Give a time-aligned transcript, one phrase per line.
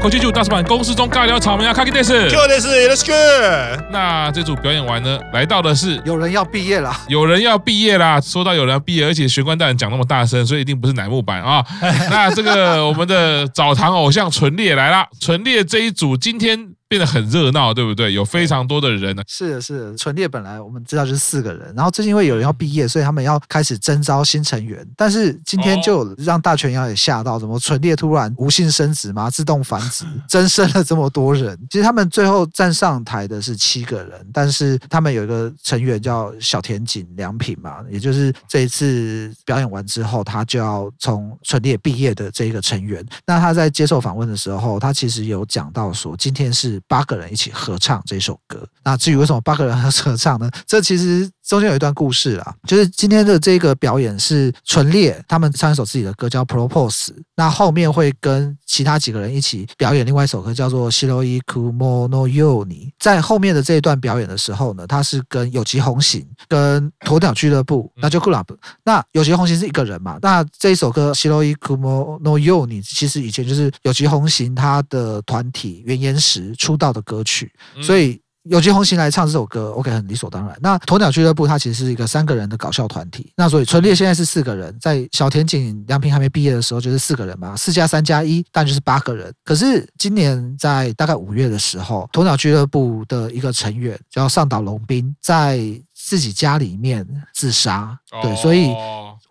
[0.00, 3.84] 口气就大师版公司中尬聊草莓啊，卡基电视，就电视，Let's go。
[3.92, 8.18] 那这组表演完呢，来到的是有人要毕业了，有人要毕业啦。
[8.18, 11.62] 说到有人要毕业，而且玄关大人讲那么大声，所以一定不是乃木坂啊。
[12.10, 16.70] 那这个我们的澡堂偶像纯烈来啦，纯烈这一组今天。
[16.90, 18.12] 变得很热闹，对不对？
[18.12, 19.22] 有非常多的人呢。
[19.28, 19.96] 是的，是的。
[19.96, 24.84] 纯烈本来我们知道就是四个人，然后最近因为有人要毕业，所以他们要开始征招新成员。
[24.96, 31.56] 但是今天就让大泉洋也吓到，怎么纯烈突然无性生殖嘛，自动繁殖， 增生了这么多人。
[31.70, 43.06] 其实他们最后站上台的是七个人，但是他们有一个成员叫小田井良平嘛，也就是这一次表演完之后，他就要从纯烈毕业的这一个成员。
[43.24, 46.79] 那他在接受访问的时候，他其实有讲到说，今天是。
[46.86, 48.66] 八个人一起合唱这首歌。
[48.82, 50.50] 那至于为什么八个人合唱呢？
[50.66, 62.64] 这其实中间有一段故事啊，就是今天的这个表演是纯烈他们唱一首自己的歌叫《Propose》，那后面会跟其他几个人一起表演另外一首歌叫做《Shiroi Kumo no You》。
[63.00, 68.46] 在后面的这一段表演的时候呢，他是跟有吉弘行、跟鸵鸟俱乐部，那就 Club。
[68.84, 70.20] 那有吉弘行是一个人嘛？
[70.22, 78.22] 那这一首歌《Shiroi Kumo no You》其实以前就是有吉弘行他的团体原岩石出道的歌曲，所以。
[78.44, 80.56] 有吉弘行来唱这首歌，OK，很理所当然。
[80.60, 89.32] 那鸵鸟俱乐部它其实是一个三个人的搞笑团体，那所以纯烈现在是四个人，在小田井良平还没毕业的时候就是四个人嘛，四加三加一，但就是八个人。
[89.44, 95.60] 可是今年在大概五月的时候，鸵鸟俱乐部的一个成员叫上岛龙兵，在
[95.94, 98.74] 自己家里面自杀，对，所以。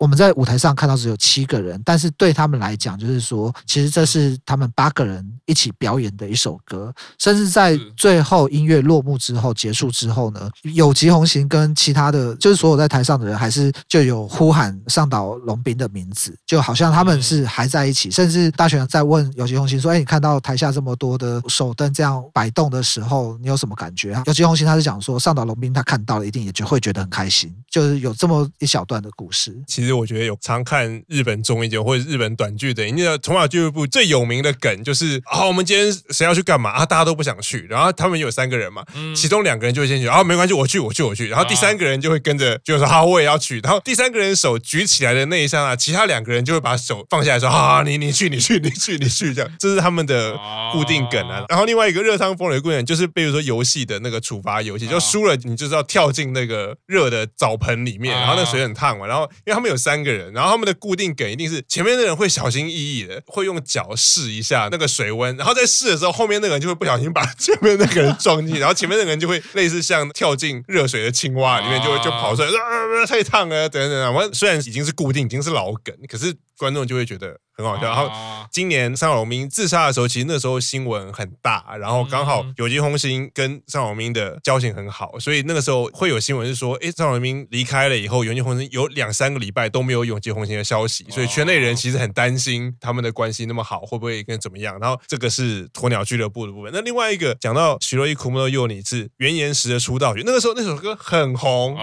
[0.00, 6.90] 我们在舞台上看到只有七个人，但是对他们来讲，就是说，其实这是他们八个人一起表演的一首歌。
[7.18, 18.10] 甚至在最后音乐落幕之后结束之后呢，有吉弘行跟其他的，就是所有在台上的人，还是就有呼喊上岛龙兵的名字，就好像他们是还在一起。
[18.10, 27.54] 甚至大泉在问有吉弘行说：“哎，你看到台下这么多的手灯这样摆动的时候，你有什么感觉啊？”有吉弘行他是讲说，上岛龙兵他看到了，一定也就会觉得很开心。
[27.70, 29.54] 就是有这么一小段的故事。
[29.66, 29.89] 其实。
[29.92, 36.86] 我觉得有常看日本综艺节目或者日本短剧的，你知道鸵鸟俱乐部最有名的梗就是啊，我们今天谁要去干嘛啊？
[36.86, 38.84] 大家都不想去，然后他们有三个人嘛，
[39.14, 50.36] 其中两个人就会先去，啊，没关系，我去，我去，我去，然后第三个人就会跟着，就是说好，我也要去，然后第三个人手举起来的那一刹那，其他两个人就会把手放下来说，啊，你你去，你去，你去，你去，这样，这是他们的
[50.72, 51.44] 固定梗啊。
[51.48, 60.60] 然后另外一个热汤风雷的固定梗就是，比如说游戏的那个处罚游戏，就输了你就是要跳进那个热的澡盆里面，然后那水很烫嘛，然后因为他们有三个人，然后他们。
[60.70, 74.14] 的固定梗一定是前面的人会小心翼翼的，会用脚试一下那个水温，然后在试的时候，后面那个人就会不小心把前面那个人撞进，然后前面那个人就会类似像跳进热水的青蛙里面，就会就跑出来，啊，太烫了，等等等。
[74.14, 77.40] 我虽然已经是固定，已经是老梗，可是观众就会觉得。
[77.60, 77.82] 很好笑。
[77.82, 78.10] 然后
[78.50, 94.78] 今年上岛龙兵自杀的时候，其实那时候新闻很大，然后刚好有吉红星跟上岛龙兵的交情很好，所以那个时候会有新闻是说，哎，上岛龙兵离开了以后，有吉红星有两三个礼拜都没有有吉红星的消息，所以圈内人其实很担心他们的关系那么好会不会跟怎么样。
[94.80, 96.70] 然后这个是鸵鸟俱乐部的部分。
[96.72, 101.76] 那另外一个讲到《Shiroi Kumo no You》是原岩石的出道曲，那个时候那首歌很红，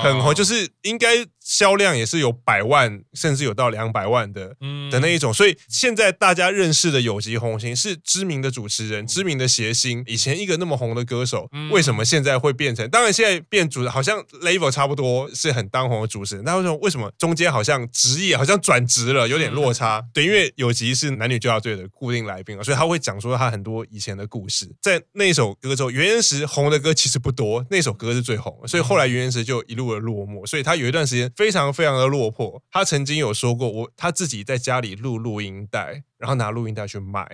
[0.00, 1.26] 很红，就是应该。
[1.44, 4.56] 销量也是有百万，甚至有到两百万的
[4.90, 10.02] 的那一种，所以现在大家认识的有吉红星是知名的主持人，知名的谐星。
[10.06, 12.88] 以前一个那么红的歌手，为什么现在会变成？
[12.88, 16.44] 当然现在变主，好像 level 差不多是很当红的主持人。
[16.44, 20.02] 那为什么为什么中间好像职业好像转职了，有点落差？
[20.14, 24.74] 对，因为有吉是男女纠察队的固定来宾啊，所以他会讲说他很多以前的故事。
[24.80, 31.30] 在那首歌之后，原岩石红的歌其实不多，那首歌是最红的，所以后来原岩石就一路的落寞，所以他有一段时间。
[31.36, 32.62] 非常非常的落魄。
[32.70, 36.04] 他曾经有说过，我他自己在家里录录音带。
[36.18, 37.26] 然后拿录音带去卖，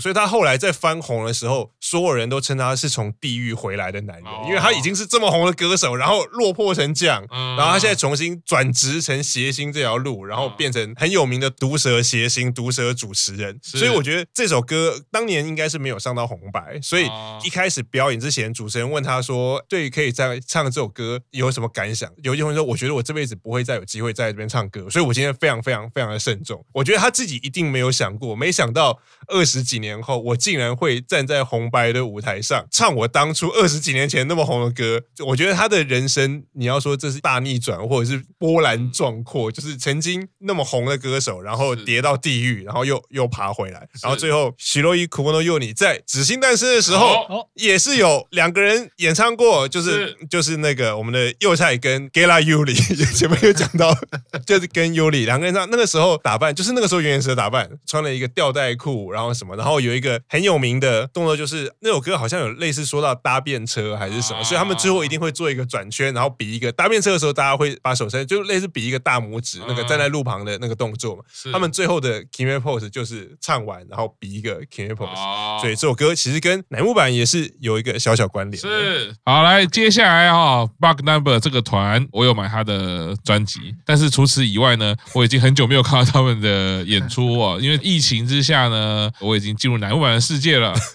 [0.00, 13.58] 所以他后来在翻红的时候，所有人都称他是从地狱回来的男人，因为他已经是这么红的歌手，然后落魄成这样，然后他现在重新转职成谐星这条路，然后变成很有名的毒舌谐星、毒舌主持人。
[13.62, 17.08] 所以我觉得这首歌当年应该是没有上到红白，所以
[17.44, 28.07] 一开始表演之前，主持人问他说：“对，可以在唱这首歌有什么感想？”有一些人说：“我觉得我这辈子不会再有机会在这边唱歌，所以我今天非常非常非常的慎重。”我觉得他自己一定没有想。
[28.20, 35.02] 我没想到二十几年后，我竟然会站在红白的舞台上唱我当初二十几年前那么红的歌。
[35.26, 52.76] 我觉得他的人生，你要说这是大逆转，或者是波澜壮阔，就是曾经那么红的歌手，然后跌到地狱，然后又又爬回来，然后最后《Shiroi Kumo no You》在紫星诞生的时候，也是有两个人演唱过，就是就是那个我们的幼菜跟 Gela Yuri
[53.16, 53.96] 前面有讲到，
[54.46, 71.22] 就是跟优里两个人唱那个时候打扮，就是那个时候原始的打扮，穿了一个吊带裤，然后什么，然后有一个很有名的动作，就是那首歌好像有类似说到搭便车还是什么，所以他们最后一定会做一个转圈，然后比一个搭便车的时候，大家会把手伸，就类似比一个大拇指那个站在路旁的那个动作嘛。
[71.52, 78.60] 他们最后的 Kimi pose 就是唱完，然后比一个 Kimi pose，所以这首歌其实跟乃木坂也是有一个小小关联。
[78.60, 90.74] 是，好，来接下来哈，Bug Number 这个团，我有买他的专辑，但是除此以外呢，我已经很久没有看到他们的演出哦，因为疫情之下呢，我已经进入南木坂的世界了，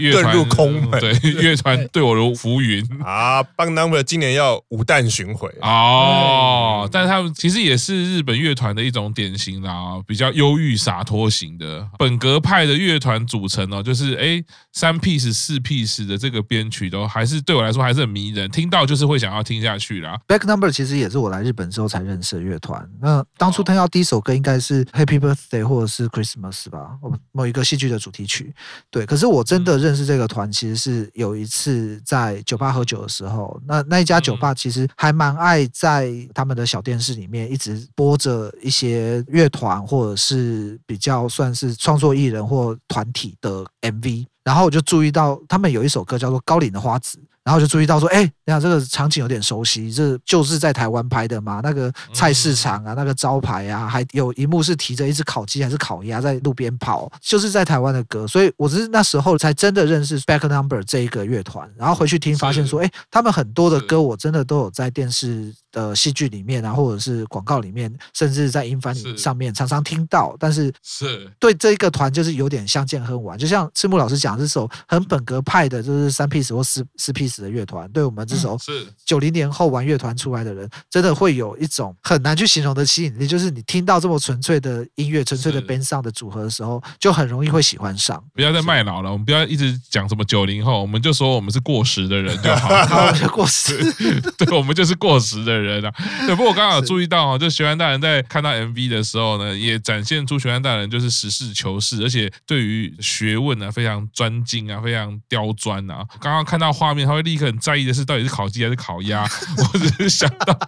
[0.00, 3.40] 遁入空门，对，乐团对我如浮云 啊。
[3.56, 14.42] Bang Number 今年要五弹巡回哦，但是他们其实也是日本乐团的一种典型啦，比较忧郁洒脱型的本格派的乐团组成哦，就是哎
[14.72, 20.18] 三 piece 四 piece 的这个编曲都还是对我来说还是很迷人，听到就是会想要听下去啦。
[20.26, 22.84] Back Number 其实也是我来日本之后才认识的乐团。
[23.00, 26.98] 那当初听到第一首歌应该是 Happy Birthday 或者是 Christmas 吧，
[27.32, 28.54] 某一个戏剧的主题曲。
[28.90, 44.26] 对，可是我真的认识这个团，其实是有一次在酒吧喝酒的时候，那那一家酒吧其实还蛮爱在他们的小电视里面一直播着一些乐团或者是比较算是创作艺人或团体的 MV。
[44.42, 51.60] 然后我就注意到他们有一首歌叫做《高岭的花子》，然后就注意到说，哎，你看这个场景有点熟悉，这就是在台湾拍的嘛？
[51.62, 58.26] 那个菜市场啊，那个招牌啊，还有一幕是提着一只烤鸡还是烤鸭在路边跑，就是在台湾的歌。
[58.26, 65.54] 所以我是那时候才真的认识 Back Number 这一个乐团，然后回去听发现说，哎，他们很多的歌我真的都有在电视。
[65.74, 73.36] 的戏剧里面啊，或者是广告里面，甚至在音翻上面常常听到，但是是对这一个团就是有点相见恨晚。
[73.36, 83.26] 就像赤木老师讲，这首很本格派的，就是三 piece 或四四 piece 的乐团，对我们这首是九零年后玩乐团出来的人，真的会有一种很难去形容的吸引力。
[83.26, 88.22] 就是你听到这么纯粹的音乐、纯粹的 band sound 的组合的时候，就很容易会喜欢上。
[88.32, 92.68] 不要再卖老了，我们不要一直讲什么九零后，我们就说我们是过时的人就好。
[92.86, 93.92] 好，过时，
[94.38, 95.92] 对，我们就是过时的人啊。
[96.26, 96.34] 对。
[96.34, 106.04] 不过我刚刚有注意到啊，就玄幻大人在看到 MV 的时候呢，也展现出玄幻大人就是实事求是，而且对于学问啊非常专精啊，非常刁钻啊。
[106.20, 109.22] 刚刚看到画面，他会立刻很在意的是到底是烤鸡还是烤鸭。
[109.58, 110.58] 我只是想到，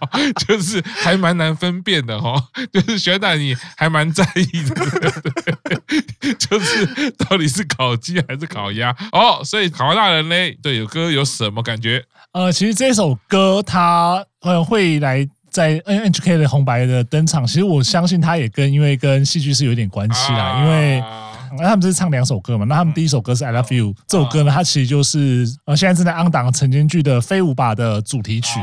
[0.47, 2.41] 就是还蛮难分辨的哈，
[2.71, 8.95] 就是玄幻大人你还蛮在意的，就是到底是烤鸡还是烤鸭。
[9.11, 12.05] 哦，所以卡哇大人呢，对有歌有什么感觉？
[12.33, 13.63] 呃，其实这首歌
[14.41, 15.27] 他呃会来。
[15.49, 21.03] 在 NHK 的红白的登场，其实我相信他也跟因为跟戏剧是有点关系啦，因为
[21.57, 28.59] 那他们这是唱两首歌嘛，那他们第一首歌是 I Love You 这首歌呢，它其实就是呃现在正在 on 档晨间剧的飞舞吧的主题曲。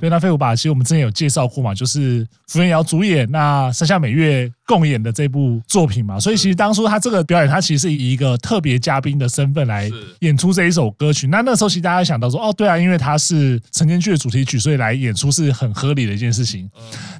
[0.00, 4.50] 对，那飞舞吧其实我们之前有介绍过嘛，就是福原遥主演，那山下美月。
[4.68, 9.88] 共演的这部作品嘛，所以其实当初他这个表演，他其实是以一个特别嘉宾的身份来
[10.18, 11.28] 演出这一首歌曲。
[11.28, 16.68] 那那时候其实大家想到说，哦，对啊，因为他是晨间剧的主题曲，所以来演出是很合理的一件事情。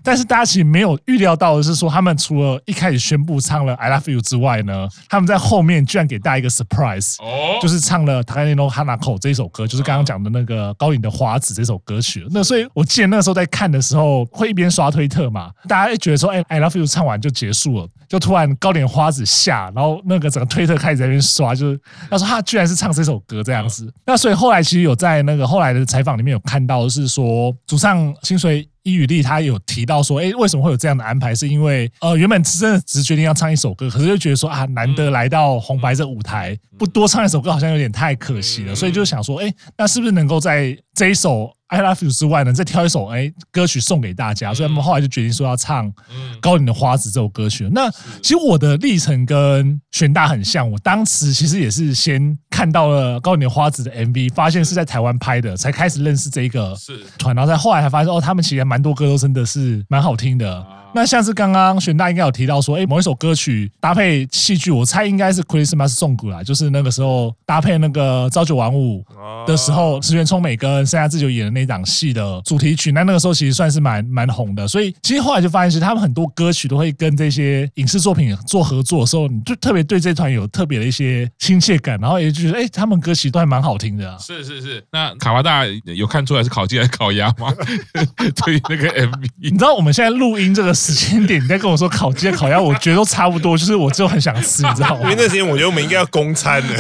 [0.02, 7.14] 但是大家其实没有预料到的是说，他们除了一开始宣布唱了《I Love You》之外呢，他们在后面居然给大家一个 surprise，
[7.62, 12.26] 就是唱了《Takane no Hanako》这一首歌，就是刚刚讲的那个高岭的花子这首歌曲。
[12.32, 17.30] 那所以我记得那个时候在看的时候，会一边刷推特嘛，大家会觉得说，哎，《I Love You》唱完就。
[17.36, 23.92] 结束了，就突然高点花子下，然后那个整个推特开始在那边刷，就是他说他居然是唱这首歌这样子。
[24.06, 31.34] 那所以后来其实有在那个后来的采访里面有看到，是说主唱清水伊羽利他有提到说，哎，为什么会有这样的安排？
[31.34, 41.52] 是因为呃原本真的只是决定要唱一首歌，可是就觉得说啊，难得来到红白这舞台，不多唱一首歌好像有点太可惜了，所以就想说，哎，那是不是能够在这一首。
[41.68, 45.90] I Love You 之外呢，再挑一首哎歌曲送给大家，所以他们后来就决定说要唱
[46.40, 47.68] 《高岭的花子》这首歌曲。
[47.72, 47.90] 那
[48.22, 56.74] 其实我的历程跟玄大很像，我当时其实也是先看到了《高岭的花子》的 MV，发现是在台湾拍的，才开始认识这一个
[57.18, 60.66] 团，然后在后来才发现哦，他们其实蛮多歌都真的是蛮好听的。
[60.94, 69.04] 那像是刚刚玄大应该有提到说，哎，某一首歌曲搭配戏剧，我猜应该是 Christmas Song 啦，就是那个时候搭配那个朝九晚五
[69.46, 72.92] 的时候，石原聪美跟山下智久演的那档戏的主题曲。
[72.92, 84.16] 那那个时候其实算是蛮蛮红的，所以其实后来就发现，其实他们很多歌曲都会跟这些影视作品做合作的时候，你就特别对这团有特别的一些亲切感，然后也就觉得，哎，他们歌曲都还蛮好听的啊。
[84.18, 87.52] 是是是，那卡哇大有看出来是烤鸡还是烤鸭吗？
[88.44, 90.76] 对那个 MV，你知道我们现在录音这个。
[90.76, 95.00] 时间点，你在跟我说烤鸡、烤鸭，我觉得都差不多，就是我就很想吃，你知道吗？
[95.08, 96.76] 因为那时间我觉得我们应该要公餐了，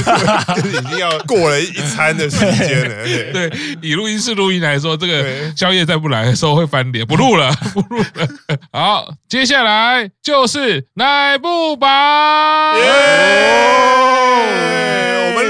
[0.54, 3.04] 就 是已经要过了一餐的时间了。
[3.04, 8.06] 对，对，以录音室录音来说，这个宵夜再不来的时候会翻脸，不录了，不录了。
[8.70, 12.74] 好，接下来就是乃木坂。
[12.74, 12.78] 我
[14.38, 15.05] 们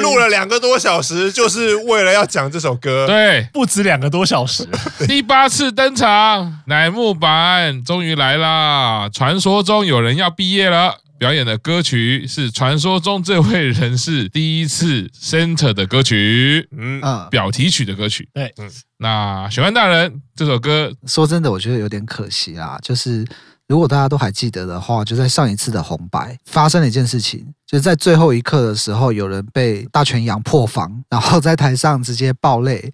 [0.06, 3.06] 录了两个多小时，就是为了要讲这首歌。
[3.06, 4.66] 对，不止两个多小时，
[5.08, 9.08] 第八次登场，乃木坂终于来啦！
[9.12, 18.28] 传说中有人要毕业了，表演的歌曲是传说中这位人士第一次 center 的歌曲，嗯，表题曲的歌曲。
[18.32, 23.26] 对，嗯，那玄关大人这首歌，说真的，我觉得有点可惜啊，就是。
[23.68, 32.92] 如果大家都还记得的话，就在上一次的红白发生了一件事情，就在最后一刻的时候，有人被大泉洋破防，然后在台上直接爆泪。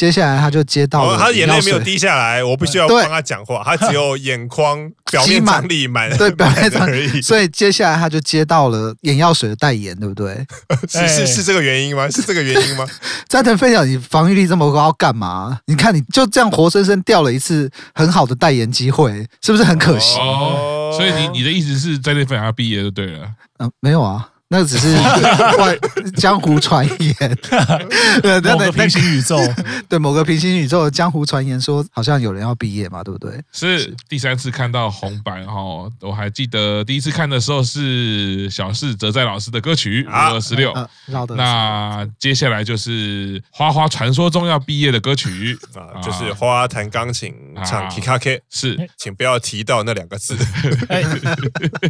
[0.00, 10.42] 接下来他就接到了、哦，他眼泪没有滴下来，我必须要帮他讲话，他只有眼眶 表面张力满，对，表面张力， 所以接下来他就接到了眼药水的代言，对不对？
[10.88, 12.08] 是是是这个原因吗？
[12.08, 12.86] 是这个原因吗？
[13.28, 15.60] 斋藤飞鸟，你防御力这么高，要干嘛？
[15.66, 20.18] 你看你就这样活生生掉了一次很好的代言机会，是不是很可惜？
[20.18, 23.28] 哦，所以你你的意思是斋藤飞鸟要毕业就对了？
[23.58, 24.30] 嗯，没有啊。
[24.52, 24.96] 那只是
[25.58, 25.78] 外
[26.16, 27.38] 江湖传言，
[28.20, 29.38] 对某个平行宇宙，
[29.88, 33.40] 对某个平行宇宙的江湖传言说，好像有人要毕业嘛，对不对？
[33.52, 35.54] 是第三次看到红白哈，
[36.00, 40.72] 我还记得第一次看的时候是小四哲在老师的歌曲《二十六》，
[41.36, 45.56] 那接下来就是花花传说中要毕业的歌曲。
[45.74, 47.32] 啊，就是花花弹钢琴
[47.64, 50.36] 唱 Kikake，是，请不要提到那两个字。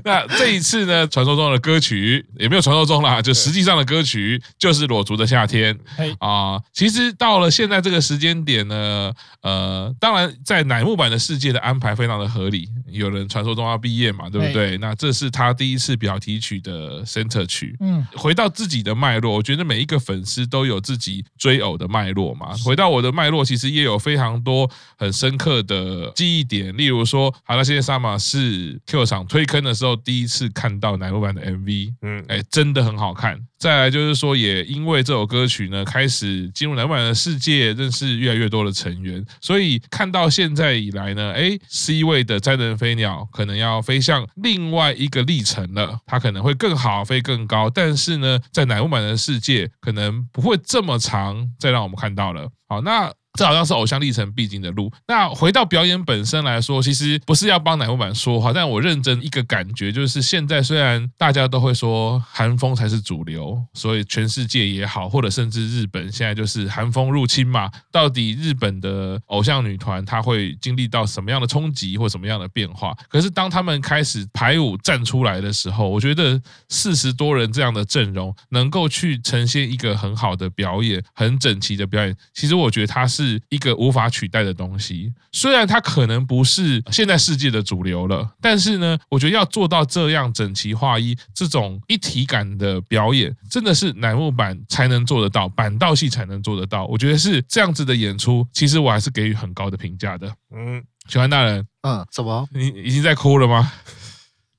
[0.05, 5.79] 那这一次呢，传说中的歌曲没有传说中啦，就实际上的歌曲就是裸足的夏天
[6.19, 6.61] 啊。
[6.73, 12.69] 其实到了现在这个时间点呢，呃，当然在乃木坂的世界的安排非常的合理。
[12.89, 14.77] 有人传说中要毕业嘛，对不对？
[14.79, 17.77] 那这是他第一次表题曲的 center 曲。
[17.79, 22.53] 嗯，回到自己的脉络，我觉得每一个粉丝都有自己追偶的脉络嘛。
[22.65, 26.77] 回到我的脉络，其实也有非常多很深刻的记忆点。
[26.77, 31.95] 例如说，好了，现在 Sama 是 Q 场推坑的时候第一次看到乃木坂的 MV。
[32.03, 32.40] 嗯，哎。
[32.51, 33.39] 真的很好看。
[33.59, 39.25] 再来就是说，也因为这首歌曲呢，开始进入乃木坂的世界，认识越来越多的成员。
[39.41, 47.69] 所以看到现在以来呢，哎，C 位的斋藤飞鸟可能要飞向另外一个历程了，它可能会更好，飞更高。
[47.69, 52.49] 但是呢，在乃木坂的世界，可能不会这么长，再让我们看到了。
[52.67, 53.13] 好，那。
[53.35, 54.93] 这好像是偶像历程必经的路。
[55.07, 67.71] 那回到表演本身来说，其实不是要帮乃木坂说话，但我认真一个感觉就是，现在虽然大家都会说韩风才是主流，所以全世界也好，或者甚至日本现在就是韩风入侵嘛。
[67.91, 72.95] 到底日本的偶像女团她会经历到什么样的冲击或什么样的变化？
[73.09, 82.15] 可是当他们开始排舞站出来的时候，我觉得四十多人这样的阵容能够去呈现一个很好的表演，很整齐的表演。
[82.35, 83.30] 其实我觉得它是。
[83.31, 96.87] 是一个无法取代的东西，虽然它可能不是现在世界的主流了，但是呢，我觉得要做到这样整齐划一、这种一体感的表演，真的是乃木坂才能做得到，板道系才能做得到。
[96.87, 100.33] 我觉得是这样子的演出，其实我还是给予很高的评价的。
[100.55, 102.49] 嗯，喜欢大人，嗯，怎么？
[102.53, 103.71] 你已经在哭了吗？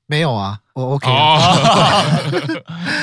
[0.08, 1.08] 没有啊，我 OK，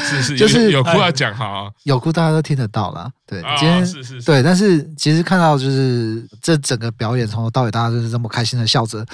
[0.04, 9.04] 是是，就是有哭要讲哈，有哭大家都听得到啦，对，今天是是对，但是其实看到就是这整个表演从头到尾，大家就是这么开心的笑着，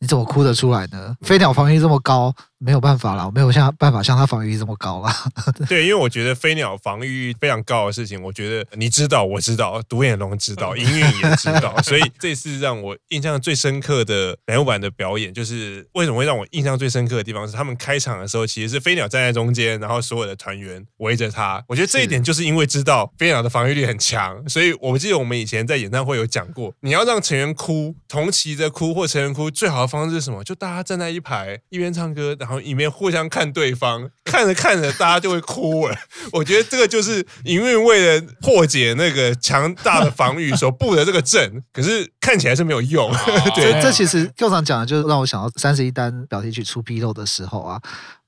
[0.00, 1.14] 你怎么哭得出来呢？
[1.22, 2.34] 飞鸟防御这么高。
[2.62, 5.10] 没有办法了，我没有像办法像他防御力这么高了。
[5.66, 21.64] 对，因为我觉得飞鸟防御非常高的事情，我觉得你知道，我知道，独眼龙知道，音韵也知道， 所以这次让我印象最深刻的乃木坂的表演，就是为什么会让我印象最深刻的地方是他们开场的时候，其实是飞鸟站在中间，然后所有的团员围着他。
[21.66, 30.44] 我觉得这一点就是因为知道飞鸟的防御力很强，所以我们记得我们以前在演唱会有讲过，你要让成员哭，同期的哭或成员哭，最好的方式是什么？
[30.44, 35.96] 就大家站在一排，一边唱歌，然后一面互相看对方， 看着看着，大家就会哭了。
[36.32, 43.12] 我觉得这个就是营运为了破解那个强大的防御所布的这个阵， 可是看起来是没有用。
[43.54, 47.78] 对，这其实 Q 长讲的，就是让我想到三十一单表题曲出纰漏的时候啊。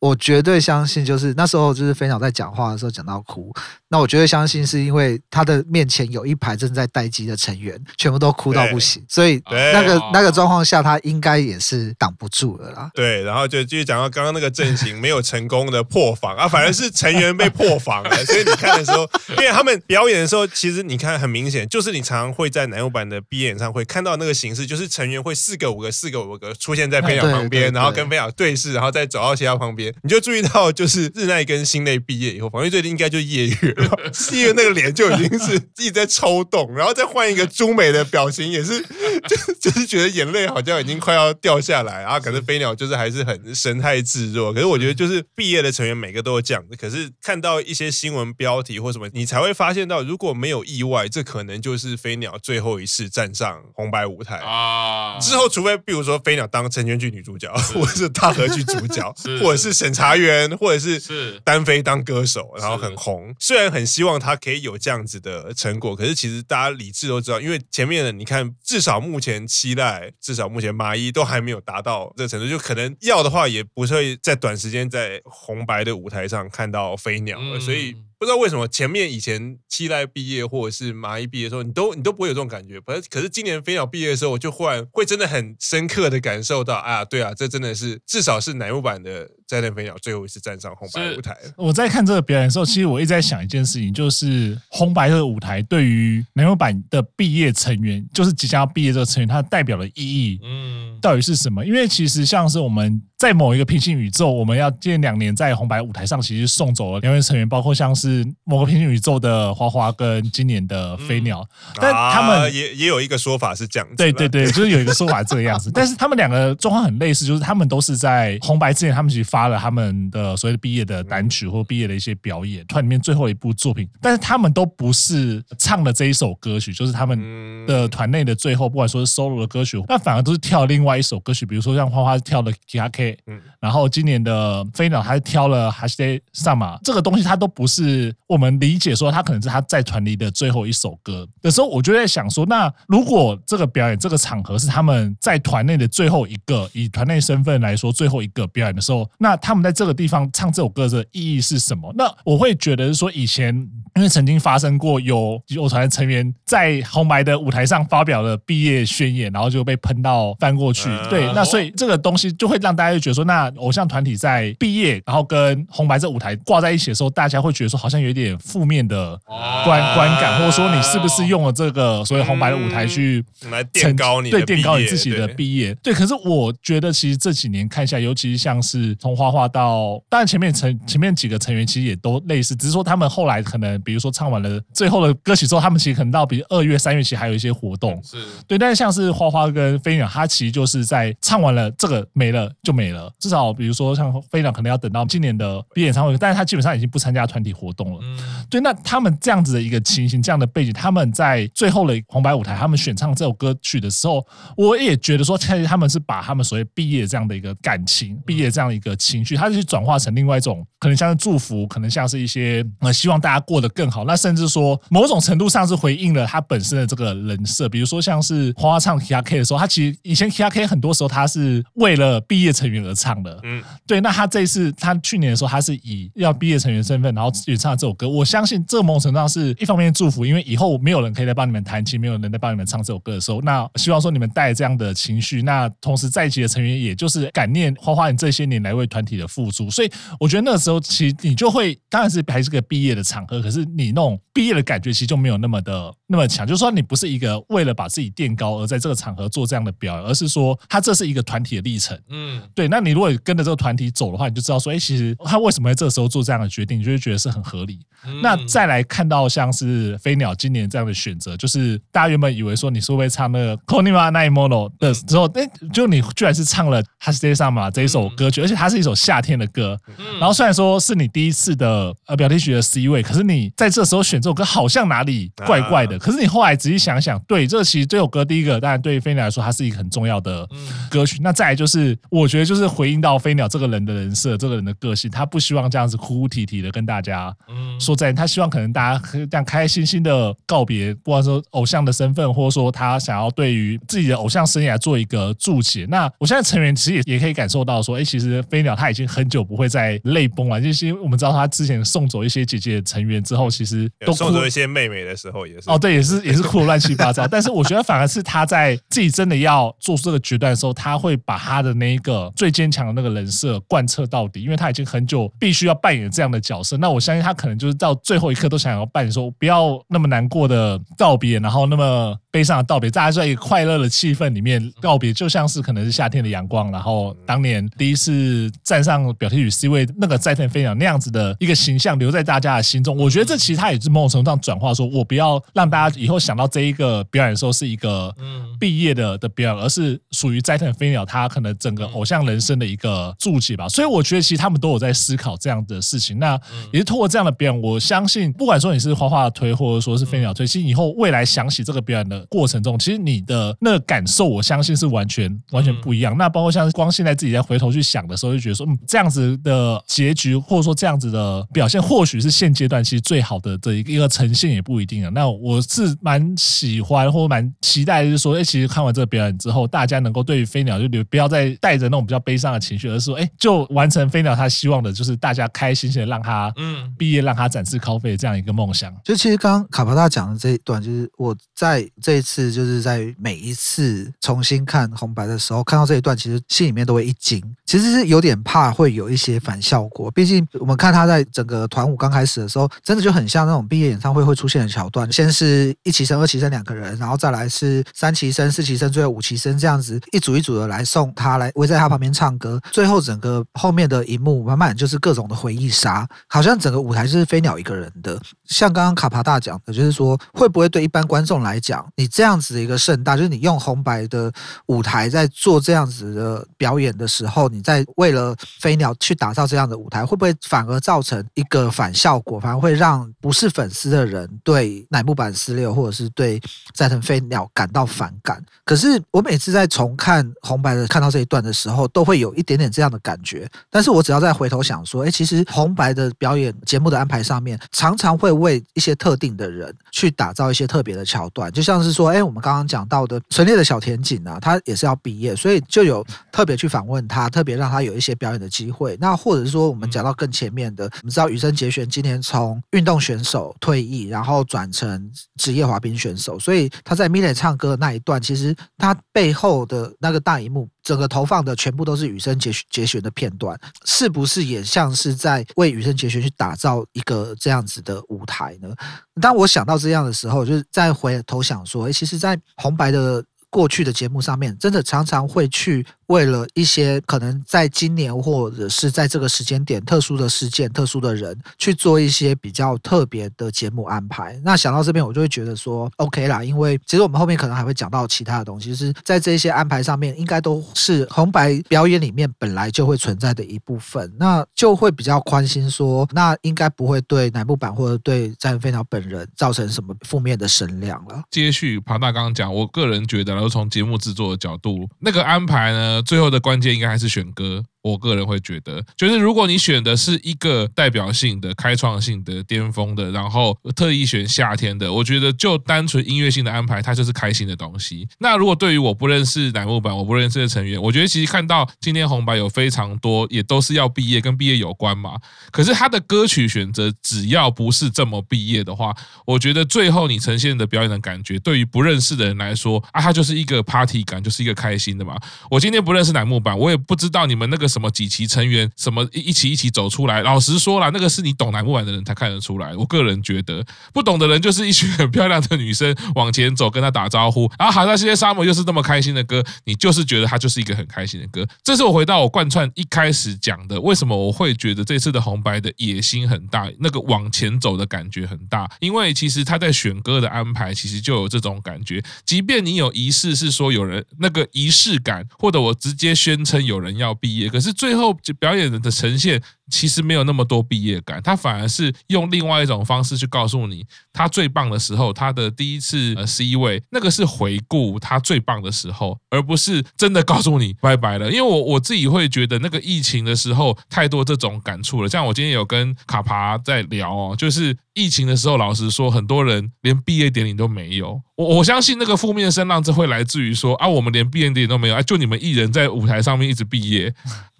[0.02, 3.54] 我绝对相信，就是那时候就是飞鸟在讲话的时候讲到哭，
[3.86, 12.90] 那我绝对相信是因为他的面前有一排正在待机的成员，全部都哭到不行，所以那个那个状况下，他应该也是挡不住了啦。
[12.94, 29.91] 对，然后就继续讲到刚刚那个阵型没有成功的破防啊，反而是成员被破防了，所以你看的时候，因为他们表演的时候，其实你看很明显，就是你常常会在乃木坂的毕业演唱会看到那个形式，就是成员会四个五个四个五个出现在飞鸟旁边，然后跟飞鸟对视，然后再走到其他旁边。
[30.02, 33.98] 你就注意到，就是日奈跟心内毕业以后，防御最近应该就业余了，
[34.32, 38.84] 夜月那个脸就已经是一直在抽动，然后再换一个猪美的表情，也是
[39.28, 42.18] 就 就是觉得眼泪好像已经快要掉下来啊。
[42.18, 44.52] 可是飞鸟就是还是很神态自若。
[44.52, 55.18] 可是我觉得就是毕业的成员每个都有这样子，可是看到一些新闻标题或什么，你才会发现到，如果没有意外，这可能就是飞鸟最后一次站上红白舞台啊。
[55.20, 63.34] 之后，除非比如说飞鸟当成全剧女主角，或者是大河剧主角， 或者是审查员，或者是单飞当歌手，然后很红。
[63.38, 77.94] 虽然很希望他可以有这样子的成果，可是其实大家理智都知道，因为前面的你看，至少目目前期待，至少目前麻衣都还没有达到这程度，就可能要的话，也不会在短时间在红白的舞台上看到飞鸟了，所以。
[78.22, 82.80] 不知道为什么前面以前期待毕业或者是麻衣毕业的时候，你都你都不会有这种感觉。
[82.82, 91.36] 可是可是今年飞鸟毕业的时候，我就忽然会真的很深刻的感受到，啊，对啊，这真的是至少是乃木坂的再见飞鸟最后一次站上红白舞台。
[91.56, 101.66] 我在看这个表演的时候，其实我一直在想一件事情，就是红白这个舞台对于乃木坂的毕业成员，就是即将要毕业这个成员，它代表的意义，嗯，到底是什么？
[101.66, 103.02] 因为其实像是我们。
[103.22, 115.70] 在某一个平行宇宙，我们要近两年在红白舞台上，其实送走了两位成员，包括像是某个平行宇宙的花花跟今年的飞鸟，嗯、但他们、啊、也也有一个说法是这样子，对对对，就是有一个说法这个样子。
[115.72, 132.52] 但是他们两个状况很类似，就是他们都是在红白之前，他们其实发了他们的所谓的毕业的单曲或毕业的一些表演，团里面最后一部作品，但是他们都不是唱了这一首歌曲，就是他们的团内的最后，不管说是 solo 的歌曲，那反而都是跳另外一首歌曲，比如说像花花跳的
[132.92, 133.11] K。
[133.26, 151.92] 嗯，然后今年的飞鸟还挑了 Hashide Sama 这个东西，它都不是我们理解说它可能是他在团里的最后一首歌的时候，我就在想说，那如果这个表演这个场合是他们在团内的最后一个，以团内身份来说最后一个表演的时候，那他们在这个地方唱这首歌的意义是什么？
[151.96, 153.54] 那我会觉得说，以前
[153.94, 169.18] 因为曾经发生过有有团成员在红白的舞台上发表了毕业宣言，然后就被喷到翻过去，对，那所以这个东西就会让大家就觉得说，那偶像团体在毕业，然后跟红白这舞台挂在一起的时候，大家会觉得说好像有一点负面的
[169.64, 175.74] 观观感，或者说你是不是用了这个所谓红白的舞台去来垫高你对垫高你自己的毕业？
[175.82, 192.91] 对，可是我觉得其实这几年看下来，尤其是像是从花花到，当然前面成前面几个成员其实也都类似，只是说他们后来可能比如说唱完了最后的歌曲之后，他们其实可能到比如二月三月其实还有一些活动，是对，但是像是花花跟飞鸟，他其实就是在唱完了这个没了就没了。
[193.18, 198.00] 至少比如说像飞鸟可能要等到今年的毕业演唱会，但是他基本上已经不参加团体活动了。
[198.02, 198.18] 嗯，
[198.50, 204.24] 对，那他们这样子的一个情形，这样的背景，他们在最后的红白舞台，他们选唱这首歌曲的时候，
[204.56, 214.04] 我也觉得说，其实他们是把他们所谓毕业这样的一个感情，毕业这样的一个情绪，他是去转化成另外一种，可能像是祝福，可能像是一些呃希望大家过得更好。
[214.04, 223.38] 那甚至说某种程度上是回应了他本身的这个人设，比如说像是花花唱 K R K 的时候，他其实以前 K R K 很多时候他是为了毕业成员而唱的。
[223.42, 228.08] 嗯，对，那他这一次，他去年的时候，他是以要毕业成员身份，然后演唱这首歌。
[228.08, 235.42] 我相信这个某种程度上是一方面祝福，因为以后没有人可以来帮你们弹琴，没有人来帮你们唱这首歌的时候，那希望说你们带这样的情绪。
[235.42, 239.70] 那同时在一起的成员，也就是感念花花你这些年来为团体的付出。
[239.70, 246.46] 所以我觉得那个时候，其实你就会，当然是还是个毕业的场合，可是你那种毕业的感觉，其实就没有那么的那么强。
[246.46, 251.98] 就是说，你不是一个为了把自己垫高而在这个场合做这样的表演，而是说，他这是一个团体的历程。
[252.08, 252.61] 嗯，对。
[252.68, 257.78] 那你如果跟着这个团体走的话，你就知道说，哎，其实他为什么在这个时候做这样的决定，你就会觉得是很合理。
[258.04, 269.78] 嗯、那再来看到像是飞鸟今年这样的选择，就是大家原本以为说你是会唱那个《Konniwa Naimono》的时候，哎，就你居然是唱了《Hashide Sama》这一首歌曲，而且它是一首夏天的歌。
[270.18, 275.96] 然后虽然说是你第一次的呃表弟曲的 C 位，可是你在这时候选这首歌好像哪里怪怪的。
[275.98, 280.48] 可是你后来仔细想想，对，这其实这首歌第一个当然对于飞鸟来说它是一个很重要的
[280.90, 281.18] 歌曲。
[281.22, 282.62] 那再来就是我觉得就。
[282.62, 287.34] 是回应到飞鸟这个人的人设，这个人的个性，他不希望这样子哭哭啼啼的跟大家
[287.80, 295.84] 说再见，他希望可能大家这样开开心心的告别，不管说偶像的身份，或者说他想要对于自己的偶像生涯做一个注解。
[295.88, 307.26] 那我现在成员其实也也可以感受到说，哎，其实飞鸟他已经很久不会再泪崩了，就是因为我们知道他之前送走一些姐姐成员之后，其实都送走一些妹妹的时候也是哦，对，也是也是哭的乱七八糟。
[307.26, 316.76] 但是我觉得反而是他在自己真的要做出这个决断的时候，他会把他的那一个最坚强的那个人设贯彻到底，因为他已经很久必须要扮演这样的角色。
[316.76, 332.96] 那我相信他可能就是到最后一刻都想要扮演说不要那么难过的道别，然后那么悲伤的道别，大家在一个快乐的气氛里面告别，就像是可能是夏天的阳光，然后当年第一次站上表题与 C 位那个斋藤飞鸟那样子的一个形象留在大家的心中。
[332.96, 338.14] 我觉得这其实他也是某种程度上转化，说我不要让大家以后想到这一个表演的时候是一个
[338.58, 343.68] 毕业的的表演，而是属于斋藤飞鸟他可能整个偶像人生的一个注解吧。
[343.68, 346.18] 所以我觉得其实他们都有在思考这样的事情。
[346.18, 346.40] 那
[346.72, 356.16] 也是通过这样的表演，我相信不管说你是花花推，或者说是飞鸟推，其实以后未来想起这个表演的过程中，其实你的那个感受，我相信是完全完全不一样。
[356.16, 365.10] 那包括像光现在自己在回头去想的时候，就觉得说，嗯，这样子的结局，或者说这样子的表现，或许是现阶段其实最好的这一个一个呈现，也不一定啊。
[365.12, 378.92] 那我是蛮喜欢或蛮期待，就是说，哎，其实看完这个表演之后，大家能够对于飞鸟就留不要再带着那种比较悲伤的情绪，而是说，哎，就完成飞鸟他希望的，就是大家开开心心的让他嗯毕业，让他展翅高飞这样一个梦想。
[379.04, 387.42] 就其实刚刚卡帕大讲的这一段，就是我在这一次就是在每一次重新看红白的时候，看到这一段，其实心里面都会一惊。
[387.66, 408.20] 其实是有点怕会有一些反效果，毕竟我们看他在整个团舞刚开始的时候，真的就很像那种毕业演唱会会出现的桥段，先是一期生、二期生两个人，然后再来是三期生、四期生，最后五期生这样子一组一组的来送他，来围在他旁边唱歌，最后整个后面的一幕满满就是各种的回忆杀，好像整个舞台就是飞鸟一个人的。
[408.44, 414.32] 像刚刚卡帕大讲的，就是说会不会对一般观众来讲，你这样子的一个盛大，就是你用红白的
[414.66, 422.40] 舞台在做这样子的表演的时候，你在为了飞鸟去打造这样的舞台，会不会反而造成一个反效果？
[422.40, 426.40] 反而会让不是粉丝的人对乃木坂46或者是对
[426.74, 428.44] 斋藤飞鸟感到反感？
[428.64, 433.48] 可是我每次在重看红白的看到这一段的时候，都会有一点点这样的感觉。
[433.70, 447.92] 但是我只要再回头想说，哎，其实红白的表演节目的安排上面，常常会为一些特定的人去打造一些特别的桥段，就像是说，哎，我们刚刚讲到的陈列的小田井啊，他也是要毕业，所以就有特别去访问他，特别让他有。
[447.92, 468.74] 一些表演的机会，那或者是说，我们讲到更前面的，我们知道羽生结弦今年从运动选手退役，然后转成职业滑冰选手，所以他在 milet 唱歌的那一段，其实他背后的那个大荧幕，整个投放的全部都是羽生结结弦的片段，是不是也像是在为羽生结弦去打造一个这样子的舞台呢？
[469.20, 475.86] 当我想到这样的时候，就是再回头想说，诶，其实，在红白的过去的节目上面，真的常常会去。
[476.08, 484.38] 为了一些可能在今年或者是在这个时间点特殊的事件、特殊的人去做一些比较特别的节目安排。
[484.44, 501.22] 那想到这边，我就会觉得说 OK 啦，因为其实我们后面可能还会讲到其他的东西，就是在这些安排上面，应该都是红白表演里面本来就会存在的一部分，那就会比较宽心说，那应该不会对乃木坂或者对斋藤飞鸟本人造成什么负面的声量了。
[501.30, 506.02] 接续庞大刚刚讲，我个人觉得，而从节目制作的角度，那个安排呢？
[506.02, 507.62] 最后的关键应该还是选歌。
[507.82, 518.06] 我个人会觉得，就是如果你选的是一个代表性的、开创性的、巅峰的，然后特意选夏天的，我觉得就单纯音乐性的安排，它就是开心的东西。
[518.20, 525.16] 那如果对于我不认识乃木坂、我不认识的成员，我觉得其实看到今天红白有非常多，也都是要毕业，跟毕业有关嘛。
[525.50, 528.94] 可是他的歌曲选择，只要不是这么毕业的话，
[529.26, 535.18] 我觉得最后你呈现的表演的感觉，对于不认识的人来说啊，它就是一个 party 感，就是一个开心的嘛。
[535.50, 537.71] 我今天不认识乃木坂，我也不知道你们那个。
[537.72, 540.22] 什么几期成员什么一一起一起走出来？
[540.22, 542.76] 老实说了，那个是你懂乃木坂的人才看得出来。
[542.76, 551.46] 我个人觉得，不懂的人就是一群很漂亮的女生往前走，跟他打招呼，然后好像这些沙漠又是这么开心的歌，你就是觉得它就是一个很开心的歌。
[551.64, 562.02] 这是我回到我贯穿一开始讲的，为什么我会觉得这次的红白的野心很大，那个往前走的感觉很大，因为其实他在选歌的安排，其实就有这种感觉。
[562.24, 581.30] 即便你有仪式，是说有人那个仪式感，或者我直接宣称有人要毕业，可是最后表演的呈现其实没有那么多毕业感，他反而是用另外一种方式去告诉你，他最棒的时候，他的第一次呃 C 位，那个是回顾他最棒的时候，而不是真的告诉你拜拜了。
[581.30, 585.08] 因为我我自己会觉得，那个疫情的时候太多这种感触了。
[585.08, 591.20] 像我今天有跟卡帕在聊哦，就是疫情的时候，老实说，很多人连毕业典礼都没有。
[591.36, 597.12] 我我相信那个负面声浪，这会来自于说啊，我们连毕业典礼都没有，啊，就你们艺人在舞台上面一直毕业。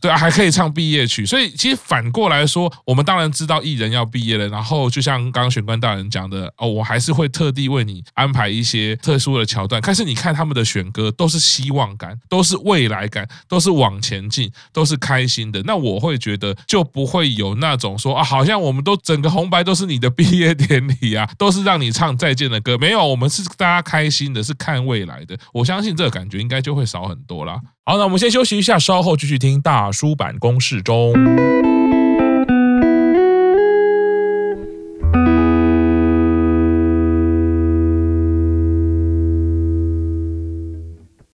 [0.02, 4.48] 对啊，还可以唱毕业曲，所以其实反过来说，我们当然知道艺人要毕业了。
[4.48, 9.80] 然后就像刚刚玄关大人讲的哦，我还是会特地为你安排一些特殊的桥段。
[9.80, 15.62] 但是你看他们的选歌，都是希望感，都是未来感，都是往前进，都是开心的。
[15.62, 22.76] 那我会觉得就不会有那种说啊，好像我们都整个红白都是你的毕业典礼啊，都是让你唱再见的歌。
[22.76, 25.38] 没有，我们是大家开心的，是看未来的。
[25.52, 27.60] 我相信这个感觉应该就会少很多啦。
[27.84, 31.12] 好，那我们先休息一下，稍后继续听大叔版公式中。